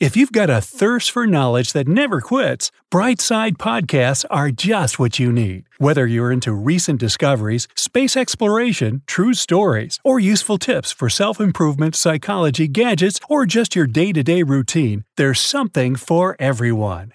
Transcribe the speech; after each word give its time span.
If 0.00 0.16
you've 0.16 0.32
got 0.32 0.48
a 0.48 0.62
thirst 0.62 1.10
for 1.10 1.26
knowledge 1.26 1.74
that 1.74 1.86
never 1.86 2.22
quits, 2.22 2.70
Brightside 2.90 3.58
Podcasts 3.58 4.24
are 4.30 4.50
just 4.50 4.98
what 4.98 5.18
you 5.18 5.30
need. 5.30 5.64
Whether 5.76 6.06
you're 6.06 6.32
into 6.32 6.54
recent 6.54 6.98
discoveries, 6.98 7.68
space 7.76 8.16
exploration, 8.16 9.02
true 9.06 9.34
stories, 9.34 9.98
or 10.02 10.18
useful 10.18 10.56
tips 10.56 10.90
for 10.90 11.10
self 11.10 11.38
improvement, 11.38 11.94
psychology, 11.94 12.66
gadgets, 12.66 13.20
or 13.28 13.44
just 13.44 13.76
your 13.76 13.86
day 13.86 14.10
to 14.14 14.22
day 14.22 14.42
routine, 14.42 15.04
there's 15.18 15.38
something 15.38 15.96
for 15.96 16.34
everyone. 16.38 17.12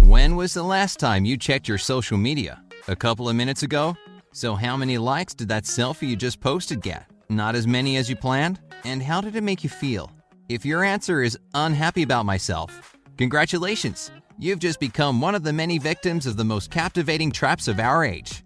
When 0.00 0.36
was 0.36 0.54
the 0.54 0.64
last 0.64 0.98
time 0.98 1.26
you 1.26 1.36
checked 1.36 1.68
your 1.68 1.76
social 1.76 2.16
media? 2.16 2.62
A 2.88 2.96
couple 2.96 3.28
of 3.28 3.36
minutes 3.36 3.62
ago? 3.62 3.94
So, 4.32 4.54
how 4.54 4.78
many 4.78 4.96
likes 4.96 5.34
did 5.34 5.48
that 5.48 5.64
selfie 5.64 6.08
you 6.08 6.16
just 6.16 6.40
posted 6.40 6.80
get? 6.80 7.04
Not 7.30 7.54
as 7.54 7.64
many 7.64 7.96
as 7.96 8.10
you 8.10 8.16
planned? 8.16 8.58
And 8.82 9.00
how 9.00 9.20
did 9.20 9.36
it 9.36 9.44
make 9.44 9.62
you 9.62 9.70
feel? 9.70 10.10
If 10.48 10.64
your 10.64 10.82
answer 10.82 11.22
is 11.22 11.38
unhappy 11.54 12.02
about 12.02 12.26
myself, 12.26 12.96
congratulations! 13.16 14.10
You've 14.36 14.58
just 14.58 14.80
become 14.80 15.20
one 15.20 15.36
of 15.36 15.44
the 15.44 15.52
many 15.52 15.78
victims 15.78 16.26
of 16.26 16.36
the 16.36 16.44
most 16.44 16.72
captivating 16.72 17.30
traps 17.30 17.68
of 17.68 17.78
our 17.78 18.04
age. 18.04 18.42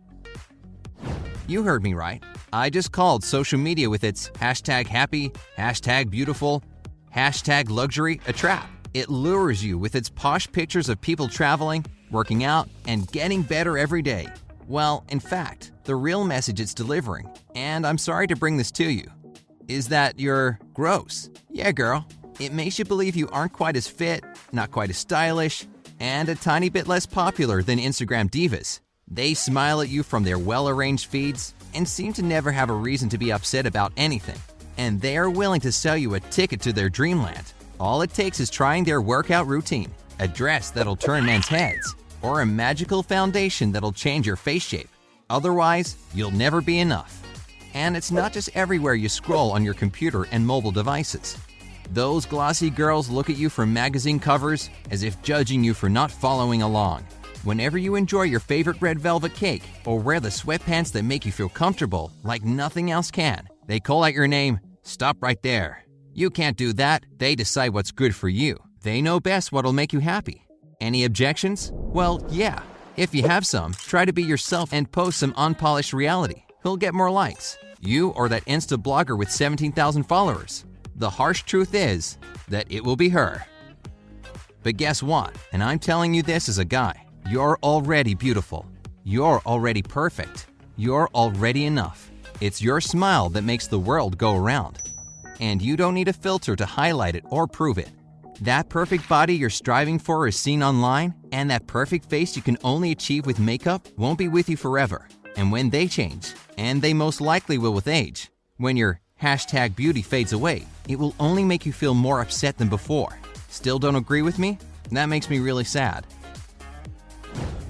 You 1.47 1.63
heard 1.63 1.83
me 1.83 1.95
right. 1.95 2.23
I 2.53 2.69
just 2.69 2.93
called 2.93 3.25
social 3.25 3.59
media 3.59 3.89
with 3.89 4.05
its 4.05 4.29
hashtag 4.33 4.87
happy, 4.87 5.31
hashtag 5.57 6.11
beautiful, 6.11 6.63
hashtag 7.17 7.71
luxury 7.71 8.21
a 8.27 8.35
trap. 8.35 8.69
It 8.93 9.09
lures 9.09 9.65
you 9.65 9.79
with 9.79 9.95
its 9.95 10.11
posh 10.11 10.47
pictures 10.53 10.91
of 10.91 11.01
people 11.01 11.27
traveling, 11.27 11.87
working 12.11 12.45
out, 12.45 12.69
and 12.87 13.11
getting 13.13 13.41
better 13.41 13.79
every 13.79 14.03
day. 14.03 14.27
Well, 14.67 15.05
in 15.09 15.21
fact, 15.21 15.73
the 15.85 15.95
real 15.95 16.25
message 16.25 16.61
it's 16.61 16.75
delivering, 16.75 17.29
and 17.55 17.87
I'm 17.87 17.99
sorry 17.99 18.27
to 18.29 18.37
bring 18.37 18.57
this 18.57 18.71
to 18.73 18.85
you, 18.85 19.07
is 19.69 19.89
that 19.89 20.19
you're 20.19 20.59
gross. 20.73 21.29
Yeah, 21.51 21.73
girl. 21.73 22.07
It 22.41 22.53
makes 22.53 22.79
you 22.79 22.85
believe 22.85 23.15
you 23.15 23.29
aren't 23.31 23.53
quite 23.53 23.77
as 23.77 23.87
fit, 23.87 24.25
not 24.53 24.71
quite 24.71 24.91
as 24.91 24.97
stylish, 24.99 25.67
and 26.01 26.29
a 26.29 26.35
tiny 26.35 26.69
bit 26.69 26.89
less 26.89 27.07
popular 27.07 27.63
than 27.63 27.79
Instagram 27.79 28.31
divas. 28.31 28.81
They 29.07 29.35
smile 29.35 29.83
at 29.83 29.89
you 29.89 30.03
from 30.03 30.25
their 30.25 30.39
well 30.39 30.69
arranged 30.69 31.07
feeds 31.07 31.55
and 31.75 31.87
seem 31.87 32.13
to 32.15 32.23
never 32.23 32.51
have 32.51 32.71
a 32.71 32.75
reason 32.75 33.09
to 33.11 33.19
be 33.19 33.33
upset 33.33 33.67
about 33.67 33.93
anything. 33.97 34.41
And 34.79 35.01
they 35.01 35.17
are 35.17 35.31
willing 35.31 35.61
to 35.61 35.73
sell 35.73 35.97
you 35.97 36.15
a 36.15 36.21
ticket 36.21 36.61
to 36.63 36.73
their 36.73 36.89
dreamland. 36.89 37.53
All 37.79 38.03
it 38.03 38.15
takes 38.15 38.41
is 38.41 38.51
trying 38.51 38.85
their 38.85 39.03
workout 39.03 39.47
routine, 39.47 39.93
a 40.19 40.27
dress 40.27 40.71
that'll 40.71 40.97
turn 40.97 41.27
men's 41.27 41.49
heads, 41.49 41.95
or 42.25 42.41
a 42.41 42.47
magical 42.47 43.03
foundation 43.03 43.71
that'll 43.71 43.93
change 43.93 44.27
your 44.27 44.37
face 44.37 44.63
shape. 44.63 44.89
Otherwise, 45.31 45.97
you'll 46.15 46.31
never 46.31 46.61
be 46.61 46.81
enough. 46.81 47.23
And 47.75 47.97
it's 47.97 48.11
not 48.11 48.33
just 48.33 48.51
everywhere 48.55 48.95
you 48.95 49.09
scroll 49.09 49.53
on 49.53 49.65
your 49.65 49.75
computer 49.75 50.27
and 50.31 50.47
mobile 50.47 50.71
devices. 50.71 51.37
Those 51.91 52.25
glossy 52.25 52.71
girls 52.71 53.11
look 53.11 53.29
at 53.29 53.37
you 53.37 53.51
from 53.51 53.73
magazine 53.73 54.19
covers 54.19 54.71
as 54.91 55.03
if 55.03 55.21
judging 55.23 55.63
you 55.63 55.75
for 55.75 55.89
not 55.89 56.11
following 56.11 56.63
along. 56.63 57.07
Whenever 57.43 57.77
you 57.77 57.95
enjoy 57.95 58.23
your 58.23 58.41
favorite 58.41 58.81
red 58.81 58.99
velvet 58.99 59.35
cake 59.35 59.63
or 59.85 59.99
wear 59.99 60.19
the 60.19 60.31
sweatpants 60.31 60.93
that 60.93 61.03
make 61.03 61.27
you 61.27 61.33
feel 61.33 61.49
comfortable 61.51 62.11
like 62.23 62.43
nothing 62.43 62.91
else 62.91 63.11
can, 63.11 63.47
they 63.67 63.81
call 63.81 64.03
out 64.03 64.15
your 64.15 64.27
name, 64.27 64.59
stop 64.83 65.23
right 65.23 65.41
there. 65.43 65.85
You 66.15 66.31
can't 66.31 66.57
do 66.57 66.73
that, 66.75 67.05
they 67.19 67.35
decide 67.35 67.75
what's 67.75 67.91
good 67.93 68.15
for 68.15 68.29
you. 68.29 68.57
They 68.83 69.03
know 69.03 69.21
best 69.21 69.53
what'll 69.53 69.73
make 69.73 69.93
you 69.93 70.01
happy. 70.01 70.47
Any 70.81 71.05
objections? 71.05 71.71
Well, 71.73 72.25
yeah. 72.29 72.63
If 72.97 73.15
you 73.15 73.23
have 73.25 73.47
some, 73.47 73.73
try 73.73 74.05
to 74.05 74.13
be 74.13 74.23
yourself 74.23 74.73
and 74.73 74.91
post 74.91 75.19
some 75.19 75.35
unpolished 75.37 75.93
reality. 75.93 76.43
Who'll 76.63 76.77
get 76.77 76.95
more 76.95 77.11
likes? 77.11 77.59
You 77.81 78.11
or 78.11 78.29
that 78.29 78.45
Insta 78.47 78.81
blogger 78.81 79.19
with 79.19 79.31
17,000 79.31 80.05
followers? 80.05 80.65
The 80.97 81.11
harsh 81.11 81.43
truth 81.43 81.75
is 81.75 82.19
that 82.49 82.67
it 82.71 82.85
will 82.85 82.97
be 82.97 83.09
her. 83.11 83.45
But 84.63 84.77
guess 84.77 85.03
what? 85.03 85.37
And 85.53 85.63
I'm 85.63 85.79
telling 85.79 86.15
you 86.15 86.23
this 86.23 86.49
as 86.49 86.59
a 86.59 86.65
guy. 86.65 87.05
You're 87.29 87.59
already 87.63 88.15
beautiful. 88.15 88.67
You're 89.05 89.43
already 89.45 89.83
perfect. 89.83 90.47
You're 90.77 91.09
already 91.15 91.67
enough. 91.67 92.11
It's 92.41 92.63
your 92.63 92.81
smile 92.81 93.29
that 93.31 93.45
makes 93.45 93.67
the 93.67 93.79
world 93.79 94.19
go 94.19 94.37
around. 94.37 94.79
And 95.41 95.61
you 95.61 95.77
don't 95.77 95.95
need 95.95 96.09
a 96.09 96.13
filter 96.13 96.57
to 96.57 96.65
highlight 96.65 97.17
it 97.17 97.25
or 97.29 97.47
prove 97.47 97.79
it. 97.79 97.91
That 98.41 98.69
perfect 98.69 99.09
body 99.09 99.37
you're 99.37 99.51
striving 99.51 99.99
for 99.99 100.27
is 100.27 100.37
seen 100.37 100.63
online, 100.63 101.15
and 101.31 101.51
that 101.51 101.67
perfect 101.67 102.11
face 102.11 102.37
you 102.37 102.43
can 102.43 102.59
only 102.65 102.91
achieve 102.91 103.27
with 103.27 103.39
makeup 103.39 103.87
won't 103.97 104.19
be 104.19 104.29
with 104.29 104.49
you 104.49 104.57
forever. 104.57 105.09
And 105.37 105.53
when 105.53 105.71
they 105.71 105.87
change, 105.87 106.35
and 106.59 106.83
they 106.83 106.95
most 106.95 107.21
likely 107.21 107.59
will 107.59 107.73
with 107.73 107.87
age, 107.87 108.31
when 108.57 108.77
your 108.77 109.01
hashtag 109.23 109.77
beauty 109.77 110.03
fades 110.03 110.33
away, 110.33 110.67
it 110.89 110.99
will 110.99 111.15
only 111.21 111.45
make 111.45 111.65
you 111.65 111.73
feel 111.73 111.95
more 111.95 112.21
upset 112.21 112.59
than 112.59 112.69
before. 112.69 113.17
Still 113.49 113.79
don't 113.79 113.97
agree 113.97 114.23
with 114.23 114.39
me? 114.39 114.59
That 114.91 115.07
makes 115.07 115.31
me 115.31 115.39
really 115.39 115.65
sad. 115.65 116.05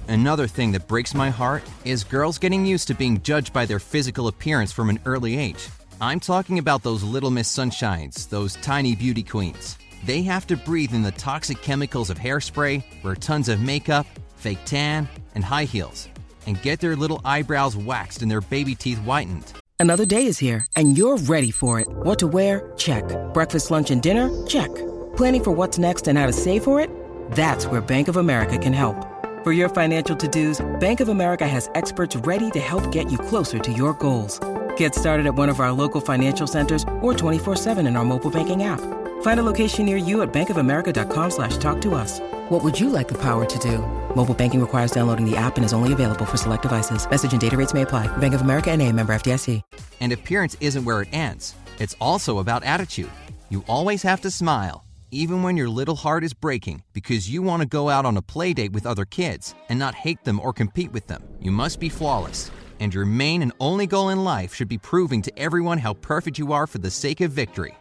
Another 0.07 0.47
thing 0.47 0.71
that 0.71 0.87
breaks 0.87 1.13
my 1.13 1.29
heart 1.29 1.63
is 1.83 2.03
girls 2.03 2.37
getting 2.37 2.65
used 2.65 2.87
to 2.87 2.95
being 2.95 3.21
judged 3.21 3.53
by 3.53 3.65
their 3.65 3.79
physical 3.79 4.27
appearance 4.27 4.71
from 4.71 4.89
an 4.89 4.99
early 5.05 5.37
age. 5.37 5.69
I'm 6.01 6.19
talking 6.19 6.59
about 6.59 6.83
those 6.83 7.03
Little 7.03 7.31
Miss 7.31 7.51
Sunshines, 7.51 8.29
those 8.29 8.55
tiny 8.55 8.95
beauty 8.95 9.23
queens. 9.23 9.77
They 10.05 10.21
have 10.21 10.45
to 10.47 10.55
breathe 10.55 10.93
in 10.93 11.01
the 11.01 11.11
toxic 11.11 11.63
chemicals 11.63 12.11
of 12.11 12.19
hairspray, 12.19 12.83
wear 13.01 13.15
tons 13.15 13.49
of 13.49 13.59
makeup, 13.59 14.05
fake 14.35 14.59
tan, 14.63 15.09
and 15.33 15.43
high 15.43 15.63
heels, 15.63 16.09
and 16.45 16.61
get 16.61 16.79
their 16.79 16.95
little 16.95 17.19
eyebrows 17.25 17.75
waxed 17.75 18.21
and 18.21 18.29
their 18.29 18.41
baby 18.41 18.75
teeth 18.75 18.99
whitened. 18.99 19.53
Another 19.79 20.05
day 20.05 20.27
is 20.27 20.37
here, 20.37 20.67
and 20.75 20.95
you're 20.95 21.17
ready 21.17 21.49
for 21.49 21.79
it. 21.79 21.87
What 21.87 22.19
to 22.19 22.27
wear? 22.27 22.71
Check. 22.77 23.03
Breakfast, 23.33 23.71
lunch, 23.71 23.89
and 23.89 23.99
dinner? 23.99 24.29
Check. 24.45 24.69
Planning 25.17 25.43
for 25.43 25.51
what's 25.51 25.79
next 25.79 26.07
and 26.07 26.19
how 26.19 26.27
to 26.27 26.33
save 26.33 26.63
for 26.63 26.79
it? 26.79 26.91
That's 27.31 27.65
where 27.65 27.81
Bank 27.81 28.07
of 28.07 28.17
America 28.17 28.59
can 28.59 28.73
help. 28.73 29.07
For 29.43 29.53
your 29.53 29.69
financial 29.69 30.15
to 30.17 30.27
dos, 30.27 30.61
Bank 30.79 30.99
of 30.99 31.09
America 31.09 31.47
has 31.47 31.67
experts 31.73 32.15
ready 32.17 32.51
to 32.51 32.59
help 32.59 32.91
get 32.91 33.11
you 33.11 33.17
closer 33.17 33.57
to 33.57 33.71
your 33.71 33.93
goals. 33.93 34.39
Get 34.77 34.93
started 34.93 35.25
at 35.25 35.33
one 35.33 35.49
of 35.49 35.59
our 35.59 35.71
local 35.71 35.99
financial 35.99 36.45
centers 36.45 36.83
or 37.01 37.13
24-7 37.13 37.87
in 37.87 37.95
our 37.95 38.05
mobile 38.05 38.29
banking 38.29 38.61
app. 38.61 38.81
Find 39.25 39.39
a 39.39 39.51
location 39.51 39.87
near 39.87 39.97
you 39.97 40.21
at 40.21 40.31
bankofamerica.com 40.31 41.31
slash 41.31 41.57
talk 41.57 41.81
to 41.81 41.95
us. 41.95 42.19
What 42.49 42.63
would 42.63 42.79
you 42.79 42.91
like 42.91 43.07
the 43.07 43.19
power 43.19 43.43
to 43.43 43.59
do? 43.59 43.79
Mobile 44.15 44.35
banking 44.35 44.61
requires 44.61 44.91
downloading 44.91 45.25
the 45.27 45.35
app 45.35 45.55
and 45.55 45.65
is 45.65 45.73
only 45.73 45.93
available 45.93 46.25
for 46.25 46.37
select 46.37 46.61
devices. 46.61 47.09
Message 47.09 47.31
and 47.31 47.41
data 47.41 47.57
rates 47.57 47.73
may 47.73 47.81
apply. 47.81 48.05
Bank 48.17 48.35
of 48.35 48.41
America 48.41 48.69
and 48.69 48.83
a 48.83 48.91
member 48.91 49.15
FDIC. 49.15 49.63
And 49.99 50.11
appearance 50.11 50.55
isn't 50.61 50.85
where 50.85 51.01
it 51.01 51.07
ends. 51.11 51.55
It's 51.79 51.95
also 51.99 52.37
about 52.37 52.63
attitude. 52.63 53.09
You 53.49 53.63
always 53.67 54.03
have 54.03 54.21
to 54.21 54.29
smile, 54.29 54.85
even 55.09 55.41
when 55.41 55.57
your 55.57 55.69
little 55.69 55.95
heart 55.95 56.23
is 56.23 56.35
breaking, 56.35 56.83
because 56.93 57.27
you 57.27 57.41
want 57.41 57.61
to 57.61 57.77
go 57.77 57.89
out 57.89 58.05
on 58.05 58.17
a 58.17 58.21
play 58.21 58.53
date 58.53 58.73
with 58.73 58.85
other 58.85 59.05
kids 59.05 59.55
and 59.69 59.79
not 59.79 59.95
hate 59.95 60.23
them 60.23 60.39
or 60.39 60.53
compete 60.53 60.91
with 60.91 61.07
them. 61.07 61.23
You 61.41 61.49
must 61.49 61.79
be 61.79 61.89
flawless. 61.89 62.51
And 62.79 62.93
your 62.93 63.05
main 63.05 63.41
and 63.41 63.53
only 63.59 63.87
goal 63.87 64.09
in 64.09 64.23
life 64.23 64.53
should 64.53 64.67
be 64.67 64.77
proving 64.77 65.23
to 65.23 65.35
everyone 65.35 65.79
how 65.79 65.95
perfect 65.95 66.37
you 66.37 66.53
are 66.53 66.67
for 66.67 66.77
the 66.77 66.91
sake 66.91 67.21
of 67.21 67.31
victory. 67.31 67.75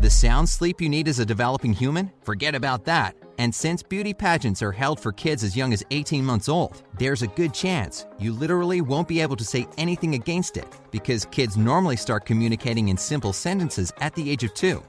The 0.00 0.08
sound 0.08 0.48
sleep 0.48 0.80
you 0.80 0.88
need 0.88 1.08
as 1.08 1.18
a 1.18 1.26
developing 1.26 1.74
human? 1.74 2.10
Forget 2.22 2.54
about 2.54 2.86
that. 2.86 3.14
And 3.36 3.54
since 3.54 3.82
beauty 3.82 4.14
pageants 4.14 4.62
are 4.62 4.72
held 4.72 4.98
for 4.98 5.12
kids 5.12 5.44
as 5.44 5.54
young 5.54 5.74
as 5.74 5.84
18 5.90 6.24
months 6.24 6.48
old, 6.48 6.84
there's 6.96 7.20
a 7.20 7.26
good 7.26 7.52
chance 7.52 8.06
you 8.18 8.32
literally 8.32 8.80
won't 8.80 9.08
be 9.08 9.20
able 9.20 9.36
to 9.36 9.44
say 9.44 9.66
anything 9.76 10.14
against 10.14 10.56
it 10.56 10.66
because 10.90 11.26
kids 11.26 11.58
normally 11.58 11.96
start 11.96 12.24
communicating 12.24 12.88
in 12.88 12.96
simple 12.96 13.34
sentences 13.34 13.92
at 14.00 14.14
the 14.14 14.30
age 14.30 14.42
of 14.42 14.54
two. 14.54 14.82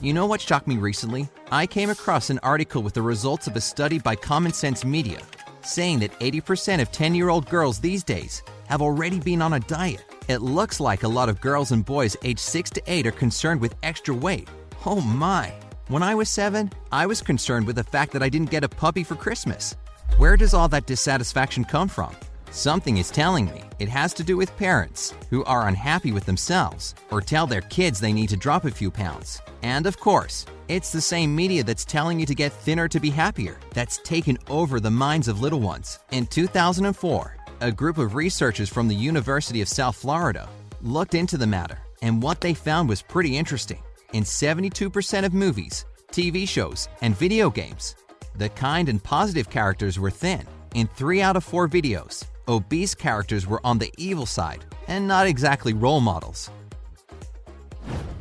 You 0.00 0.12
know 0.12 0.26
what 0.26 0.40
shocked 0.40 0.68
me 0.68 0.76
recently? 0.76 1.28
I 1.50 1.66
came 1.66 1.90
across 1.90 2.30
an 2.30 2.38
article 2.44 2.84
with 2.84 2.94
the 2.94 3.02
results 3.02 3.48
of 3.48 3.56
a 3.56 3.60
study 3.60 3.98
by 3.98 4.14
Common 4.14 4.52
Sense 4.52 4.84
Media 4.84 5.18
saying 5.62 5.98
that 5.98 6.16
80% 6.20 6.80
of 6.80 6.92
10 6.92 7.16
year 7.16 7.30
old 7.30 7.48
girls 7.48 7.80
these 7.80 8.04
days 8.04 8.44
have 8.66 8.80
already 8.80 9.18
been 9.18 9.42
on 9.42 9.54
a 9.54 9.60
diet. 9.60 10.04
It 10.30 10.42
looks 10.42 10.78
like 10.78 11.02
a 11.02 11.08
lot 11.08 11.28
of 11.28 11.40
girls 11.40 11.72
and 11.72 11.84
boys 11.84 12.16
aged 12.22 12.38
6 12.38 12.70
to 12.70 12.82
8 12.86 13.04
are 13.08 13.10
concerned 13.10 13.60
with 13.60 13.74
extra 13.82 14.14
weight. 14.14 14.48
Oh 14.86 15.00
my! 15.00 15.52
When 15.88 16.04
I 16.04 16.14
was 16.14 16.28
7, 16.28 16.70
I 16.92 17.04
was 17.04 17.20
concerned 17.20 17.66
with 17.66 17.74
the 17.74 17.82
fact 17.82 18.12
that 18.12 18.22
I 18.22 18.28
didn't 18.28 18.52
get 18.52 18.62
a 18.62 18.68
puppy 18.68 19.02
for 19.02 19.16
Christmas. 19.16 19.74
Where 20.18 20.36
does 20.36 20.54
all 20.54 20.68
that 20.68 20.86
dissatisfaction 20.86 21.64
come 21.64 21.88
from? 21.88 22.14
Something 22.52 22.98
is 22.98 23.10
telling 23.10 23.46
me 23.46 23.64
it 23.80 23.88
has 23.88 24.14
to 24.14 24.22
do 24.22 24.36
with 24.36 24.56
parents 24.56 25.14
who 25.30 25.42
are 25.46 25.66
unhappy 25.66 26.12
with 26.12 26.26
themselves 26.26 26.94
or 27.10 27.20
tell 27.20 27.48
their 27.48 27.62
kids 27.62 27.98
they 27.98 28.12
need 28.12 28.28
to 28.28 28.36
drop 28.36 28.64
a 28.64 28.70
few 28.70 28.88
pounds. 28.88 29.40
And 29.62 29.84
of 29.84 29.98
course, 29.98 30.46
it's 30.68 30.92
the 30.92 31.00
same 31.00 31.34
media 31.34 31.64
that's 31.64 31.84
telling 31.84 32.20
you 32.20 32.26
to 32.26 32.36
get 32.36 32.52
thinner 32.52 32.86
to 32.86 33.00
be 33.00 33.10
happier 33.10 33.58
that's 33.74 33.98
taken 34.04 34.38
over 34.48 34.78
the 34.78 34.92
minds 34.92 35.26
of 35.26 35.40
little 35.40 35.58
ones. 35.58 35.98
In 36.12 36.26
2004, 36.26 37.36
a 37.60 37.70
group 37.70 37.98
of 37.98 38.14
researchers 38.14 38.70
from 38.70 38.88
the 38.88 38.94
University 38.94 39.60
of 39.60 39.68
South 39.68 39.96
Florida 39.96 40.48
looked 40.80 41.14
into 41.14 41.36
the 41.36 41.46
matter, 41.46 41.78
and 42.00 42.22
what 42.22 42.40
they 42.40 42.54
found 42.54 42.88
was 42.88 43.02
pretty 43.02 43.36
interesting. 43.36 43.82
In 44.12 44.24
72% 44.24 45.24
of 45.24 45.34
movies, 45.34 45.84
TV 46.10 46.48
shows, 46.48 46.88
and 47.02 47.14
video 47.14 47.50
games, 47.50 47.96
the 48.34 48.48
kind 48.50 48.88
and 48.88 49.02
positive 49.02 49.50
characters 49.50 49.98
were 49.98 50.10
thin. 50.10 50.46
In 50.74 50.86
three 50.86 51.20
out 51.20 51.36
of 51.36 51.44
four 51.44 51.68
videos, 51.68 52.24
obese 52.48 52.94
characters 52.94 53.46
were 53.46 53.60
on 53.64 53.78
the 53.78 53.92
evil 53.98 54.26
side 54.26 54.64
and 54.88 55.06
not 55.06 55.26
exactly 55.26 55.74
role 55.74 56.00
models. 56.00 56.50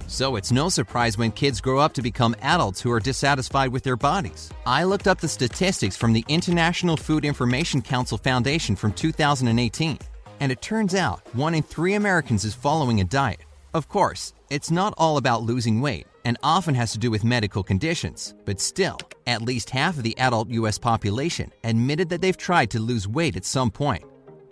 So 0.09 0.37
it's 0.37 0.51
no 0.51 0.69
surprise 0.69 1.19
when 1.19 1.31
kids 1.31 1.61
grow 1.61 1.77
up 1.77 1.93
to 1.93 2.01
become 2.01 2.35
adults 2.41 2.81
who 2.81 2.91
are 2.91 2.99
dissatisfied 2.99 3.71
with 3.71 3.83
their 3.83 3.95
bodies. 3.95 4.49
I 4.65 4.83
looked 4.83 5.07
up 5.07 5.19
the 5.19 5.27
statistics 5.27 5.95
from 5.95 6.13
the 6.13 6.25
International 6.27 6.97
Food 6.97 7.23
Information 7.23 7.83
Council 7.83 8.17
Foundation 8.17 8.75
from 8.75 8.91
2018, 8.91 9.99
and 10.39 10.51
it 10.51 10.63
turns 10.63 10.95
out 10.95 11.21
one 11.35 11.53
in 11.53 11.61
three 11.61 11.93
Americans 11.93 12.43
is 12.43 12.55
following 12.55 13.01
a 13.01 13.03
diet. 13.03 13.41
Of 13.75 13.87
course, 13.87 14.33
it's 14.49 14.71
not 14.71 14.95
all 14.97 15.17
about 15.17 15.43
losing 15.43 15.79
weight 15.79 16.07
and 16.25 16.39
often 16.41 16.73
has 16.73 16.91
to 16.93 16.97
do 16.97 17.11
with 17.11 17.23
medical 17.23 17.61
conditions, 17.61 18.33
but 18.45 18.59
still, 18.59 18.97
at 19.27 19.43
least 19.43 19.69
half 19.69 19.95
of 19.95 20.03
the 20.03 20.17
adult 20.17 20.49
US 20.49 20.79
population 20.79 21.51
admitted 21.63 22.09
that 22.09 22.19
they've 22.19 22.35
tried 22.35 22.71
to 22.71 22.79
lose 22.79 23.07
weight 23.07 23.35
at 23.35 23.45
some 23.45 23.69
point. 23.69 24.03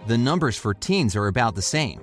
The 0.06 0.20
numbers 0.20 0.56
for 0.56 0.76
teens 0.76 1.16
are 1.16 1.28
about 1.28 1.56
the 1.56 1.64
same. 1.64 2.00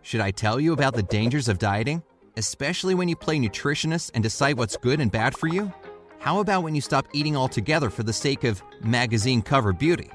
Should 0.00 0.22
I 0.22 0.30
tell 0.30 0.58
you 0.58 0.72
about 0.72 0.94
the 0.94 1.02
dangers 1.02 1.48
of 1.48 1.58
dieting? 1.58 2.02
Especially 2.36 2.94
when 2.94 3.08
you 3.08 3.14
play 3.14 3.38
nutritionist 3.38 4.10
and 4.14 4.22
decide 4.22 4.58
what's 4.58 4.76
good 4.76 5.00
and 5.00 5.10
bad 5.10 5.36
for 5.36 5.46
you? 5.46 5.72
How 6.18 6.40
about 6.40 6.64
when 6.64 6.74
you 6.74 6.80
stop 6.80 7.06
eating 7.12 7.36
altogether 7.36 7.90
for 7.90 8.02
the 8.02 8.12
sake 8.12 8.42
of 8.42 8.62
magazine 8.80 9.40
cover 9.40 9.72
beauty? 9.72 10.10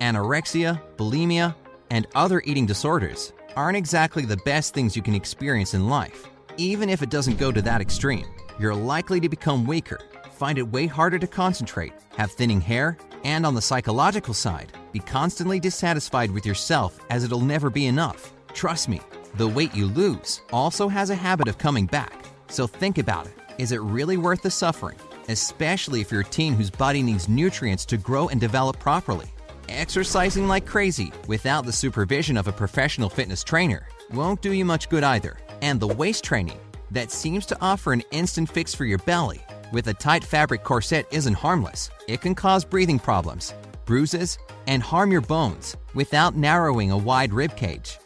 Anorexia, 0.00 0.80
bulimia, 0.96 1.54
and 1.90 2.08
other 2.16 2.42
eating 2.44 2.66
disorders 2.66 3.32
aren't 3.54 3.76
exactly 3.76 4.24
the 4.24 4.38
best 4.38 4.74
things 4.74 4.96
you 4.96 5.02
can 5.02 5.14
experience 5.14 5.74
in 5.74 5.88
life. 5.88 6.26
Even 6.56 6.88
if 6.88 7.00
it 7.00 7.10
doesn't 7.10 7.38
go 7.38 7.52
to 7.52 7.62
that 7.62 7.80
extreme, 7.80 8.26
you're 8.58 8.74
likely 8.74 9.20
to 9.20 9.28
become 9.28 9.64
weaker, 9.64 10.00
find 10.32 10.58
it 10.58 10.68
way 10.72 10.86
harder 10.86 11.18
to 11.18 11.26
concentrate, 11.28 11.92
have 12.16 12.32
thinning 12.32 12.60
hair, 12.60 12.96
and 13.22 13.46
on 13.46 13.54
the 13.54 13.62
psychological 13.62 14.34
side, 14.34 14.72
be 14.90 14.98
constantly 14.98 15.60
dissatisfied 15.60 16.30
with 16.32 16.44
yourself 16.44 16.98
as 17.08 17.22
it'll 17.22 17.40
never 17.40 17.70
be 17.70 17.86
enough. 17.86 18.32
Trust 18.52 18.88
me, 18.88 19.00
the 19.34 19.48
weight 19.48 19.74
you 19.74 19.86
lose 19.86 20.42
also 20.52 20.88
has 20.88 21.10
a 21.10 21.14
habit 21.14 21.48
of 21.48 21.58
coming 21.58 21.86
back. 21.86 22.26
So 22.48 22.66
think 22.66 22.98
about 22.98 23.26
it. 23.26 23.34
Is 23.58 23.72
it 23.72 23.80
really 23.80 24.16
worth 24.16 24.42
the 24.42 24.50
suffering? 24.50 24.98
Especially 25.28 26.00
if 26.00 26.10
you're 26.10 26.20
a 26.20 26.24
teen 26.24 26.54
whose 26.54 26.70
body 26.70 27.02
needs 27.02 27.28
nutrients 27.28 27.84
to 27.86 27.96
grow 27.96 28.28
and 28.28 28.40
develop 28.40 28.78
properly. 28.78 29.28
Exercising 29.68 30.48
like 30.48 30.66
crazy 30.66 31.12
without 31.28 31.64
the 31.64 31.72
supervision 31.72 32.36
of 32.36 32.48
a 32.48 32.52
professional 32.52 33.08
fitness 33.08 33.42
trainer 33.42 33.86
won't 34.12 34.42
do 34.42 34.52
you 34.52 34.64
much 34.64 34.88
good 34.88 35.04
either. 35.04 35.38
And 35.62 35.80
the 35.80 35.88
waist 35.88 36.24
training 36.24 36.58
that 36.90 37.10
seems 37.10 37.46
to 37.46 37.58
offer 37.62 37.92
an 37.92 38.02
instant 38.10 38.50
fix 38.50 38.74
for 38.74 38.84
your 38.84 38.98
belly 38.98 39.40
with 39.72 39.86
a 39.86 39.94
tight 39.94 40.24
fabric 40.24 40.62
corset 40.62 41.06
isn't 41.10 41.34
harmless. 41.34 41.90
It 42.06 42.20
can 42.20 42.34
cause 42.34 42.64
breathing 42.64 42.98
problems, 42.98 43.54
bruises, 43.86 44.38
and 44.66 44.82
harm 44.82 45.10
your 45.10 45.22
bones 45.22 45.76
without 45.94 46.36
narrowing 46.36 46.90
a 46.90 46.98
wide 46.98 47.32
rib 47.32 47.56
cage. 47.56 47.98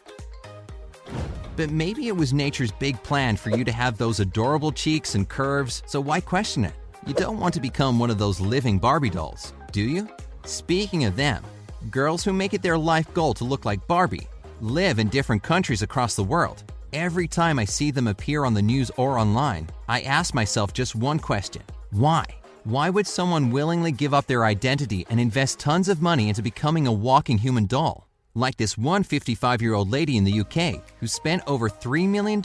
But 1.57 1.71
maybe 1.71 2.07
it 2.07 2.15
was 2.15 2.33
nature's 2.33 2.71
big 2.71 3.01
plan 3.01 3.35
for 3.35 3.49
you 3.49 3.63
to 3.63 3.71
have 3.71 3.97
those 3.97 4.19
adorable 4.19 4.71
cheeks 4.71 5.15
and 5.15 5.27
curves, 5.27 5.81
so 5.87 5.99
why 5.99 6.21
question 6.21 6.63
it? 6.63 6.75
You 7.07 7.15
don't 7.15 7.39
want 7.39 7.55
to 7.55 7.59
become 7.59 7.97
one 7.97 8.11
of 8.11 8.19
those 8.19 8.39
living 8.39 8.77
Barbie 8.77 9.09
dolls, 9.09 9.53
do 9.71 9.81
you? 9.81 10.07
Speaking 10.45 11.05
of 11.05 11.15
them, 11.15 11.43
girls 11.89 12.23
who 12.23 12.31
make 12.31 12.53
it 12.53 12.61
their 12.61 12.77
life 12.77 13.11
goal 13.15 13.33
to 13.33 13.43
look 13.43 13.65
like 13.65 13.87
Barbie 13.87 14.27
live 14.61 14.99
in 14.99 15.09
different 15.09 15.41
countries 15.41 15.81
across 15.81 16.15
the 16.15 16.23
world. 16.23 16.63
Every 16.93 17.27
time 17.27 17.57
I 17.57 17.65
see 17.65 17.89
them 17.89 18.07
appear 18.07 18.45
on 18.45 18.53
the 18.53 18.61
news 18.61 18.91
or 18.95 19.17
online, 19.17 19.67
I 19.89 20.01
ask 20.01 20.35
myself 20.35 20.73
just 20.73 20.95
one 20.95 21.17
question 21.17 21.63
why? 21.89 22.25
Why 22.65 22.91
would 22.91 23.07
someone 23.07 23.49
willingly 23.49 23.91
give 23.91 24.13
up 24.13 24.27
their 24.27 24.45
identity 24.45 25.07
and 25.09 25.19
invest 25.19 25.57
tons 25.57 25.89
of 25.89 26.03
money 26.03 26.29
into 26.29 26.43
becoming 26.43 26.85
a 26.85 26.91
walking 26.93 27.39
human 27.39 27.65
doll? 27.65 28.06
Like 28.37 28.55
this 28.55 28.77
one 28.77 29.01
55 29.01 29.63
year 29.63 29.73
old 29.73 29.89
lady 29.89 30.15
in 30.15 30.23
the 30.23 30.41
UK 30.41 30.83
who 30.99 31.07
spent 31.07 31.41
over 31.47 31.69
$3 31.69 32.07
million 32.07 32.39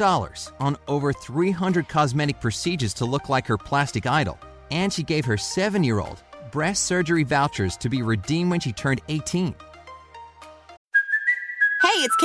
on 0.58 0.76
over 0.88 1.12
300 1.12 1.86
cosmetic 1.86 2.40
procedures 2.40 2.94
to 2.94 3.04
look 3.04 3.28
like 3.28 3.46
her 3.46 3.58
plastic 3.58 4.06
idol. 4.06 4.38
And 4.70 4.90
she 4.90 5.02
gave 5.02 5.26
her 5.26 5.36
seven 5.36 5.84
year 5.84 6.00
old 6.00 6.22
breast 6.50 6.84
surgery 6.84 7.24
vouchers 7.24 7.76
to 7.76 7.90
be 7.90 8.00
redeemed 8.00 8.50
when 8.50 8.60
she 8.60 8.72
turned 8.72 9.02
18. 9.10 9.54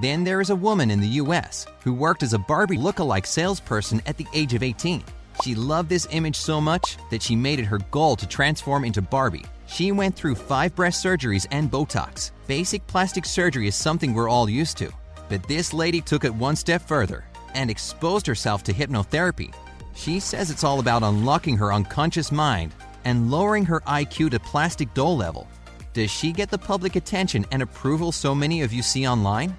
Then 0.00 0.24
there 0.24 0.40
is 0.40 0.50
a 0.50 0.56
woman 0.56 0.90
in 0.90 1.00
the 1.00 1.20
US 1.22 1.66
who 1.82 1.94
worked 1.94 2.22
as 2.22 2.34
a 2.34 2.38
Barbie 2.38 2.76
look-alike 2.76 3.26
salesperson 3.26 4.02
at 4.06 4.16
the 4.16 4.26
age 4.34 4.52
of 4.52 4.62
18. 4.62 5.02
She 5.42 5.54
loved 5.54 5.88
this 5.88 6.06
image 6.10 6.36
so 6.36 6.60
much 6.60 6.96
that 7.10 7.22
she 7.22 7.36
made 7.36 7.58
it 7.58 7.64
her 7.64 7.78
goal 7.90 8.16
to 8.16 8.26
transform 8.26 8.84
into 8.84 9.02
Barbie. 9.02 9.44
She 9.66 9.92
went 9.92 10.14
through 10.14 10.34
five 10.34 10.74
breast 10.74 11.04
surgeries 11.04 11.46
and 11.50 11.70
Botox. 11.70 12.30
Basic 12.46 12.86
plastic 12.86 13.24
surgery 13.24 13.68
is 13.68 13.74
something 13.74 14.12
we're 14.12 14.28
all 14.28 14.48
used 14.48 14.76
to. 14.78 14.90
But 15.28 15.46
this 15.48 15.72
lady 15.72 16.00
took 16.00 16.24
it 16.24 16.34
one 16.34 16.56
step 16.56 16.82
further 16.82 17.24
and 17.54 17.70
exposed 17.70 18.26
herself 18.26 18.62
to 18.64 18.72
hypnotherapy. 18.72 19.52
She 19.94 20.20
says 20.20 20.50
it's 20.50 20.64
all 20.64 20.78
about 20.78 21.02
unlocking 21.02 21.56
her 21.56 21.72
unconscious 21.72 22.30
mind 22.30 22.74
and 23.04 23.30
lowering 23.30 23.64
her 23.64 23.80
IQ 23.80 24.30
to 24.32 24.40
plastic 24.40 24.92
doll 24.94 25.16
level. 25.16 25.48
Does 25.94 26.10
she 26.10 26.32
get 26.32 26.50
the 26.50 26.58
public 26.58 26.96
attention 26.96 27.46
and 27.50 27.62
approval 27.62 28.12
so 28.12 28.34
many 28.34 28.62
of 28.62 28.72
you 28.72 28.82
see 28.82 29.08
online? 29.08 29.56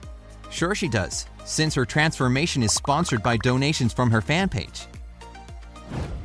Sure, 0.49 0.75
she 0.75 0.87
does, 0.87 1.27
since 1.45 1.75
her 1.75 1.85
transformation 1.85 2.63
is 2.63 2.73
sponsored 2.73 3.21
by 3.21 3.37
donations 3.37 3.93
from 3.93 4.11
her 4.11 4.21
fan 4.21 4.49
page. 4.49 4.87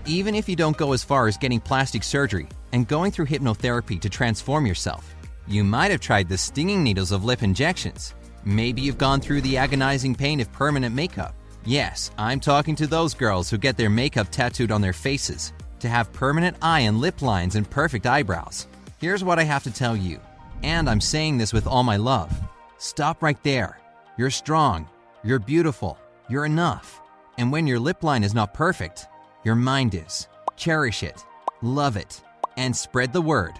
Even 0.07 0.35
if 0.35 0.49
you 0.49 0.57
don't 0.57 0.77
go 0.77 0.93
as 0.93 1.05
far 1.05 1.29
as 1.29 1.37
getting 1.37 1.61
plastic 1.61 2.03
surgery 2.03 2.49
and 2.73 2.89
going 2.89 3.13
through 3.13 3.27
hypnotherapy 3.27 4.01
to 4.01 4.09
transform 4.09 4.67
yourself, 4.67 5.15
you 5.47 5.65
might 5.65 5.91
have 5.91 6.01
tried 6.01 6.29
the 6.29 6.39
stinging 6.39 6.83
needles 6.83 7.13
of 7.13 7.25
lip 7.25 7.43
injections. 7.43 8.15
Maybe 8.45 8.81
you've 8.81 8.99
gone 8.99 9.21
through 9.21 9.43
the 9.43 9.57
agonizing 9.57 10.15
pain 10.15 10.41
of 10.41 10.53
permanent 10.53 10.95
makeup. 10.95 11.35
Yes, 11.65 12.11
I'm 12.19 12.41
talking 12.41 12.75
to 12.77 12.87
those 12.87 13.15
girls 13.15 13.49
who 13.49 13.59
get 13.59 13.77
their 13.77 13.91
makeup 13.91 14.29
tattooed 14.31 14.73
on 14.73 14.81
their 14.81 14.93
faces 14.93 15.53
to 15.79 15.89
have 15.89 16.13
permanent 16.13 16.57
eye 16.63 16.81
and 16.81 17.01
lip 17.01 17.23
lines 17.23 17.55
and 17.55 17.69
perfect 17.69 18.07
eyebrows. 18.07 18.67
Here's 19.01 19.23
what 19.25 19.39
I 19.39 19.45
have 19.45 19.63
to 19.65 19.73
tell 19.73 19.97
you, 19.97 20.21
and 20.63 20.89
I'm 20.89 21.01
saying 21.01 21.39
this 21.39 21.53
with 21.53 21.67
all 21.67 21.83
my 21.85 21.97
love. 21.97 22.33
Stop 22.79 23.23
right 23.23 23.41
there. 23.43 23.82
You're 24.23 24.31
strong, 24.31 24.89
you're 25.25 25.41
beautiful, 25.41 25.99
you're 26.29 26.47
enough. 26.47 27.01
And 27.39 27.51
when 27.51 27.67
your 27.67 27.81
lip 27.81 28.05
line 28.05 28.23
is 28.23 28.35
not 28.35 28.55
perfect, 28.55 29.09
your 29.43 29.57
mind 29.57 29.97
is. 29.97 30.29
Cherish 30.55 31.03
it, 31.03 31.25
love 31.61 31.97
it, 31.97 32.23
and 32.57 32.77
spread 32.77 33.13
the 33.13 33.21
word. 33.21 33.55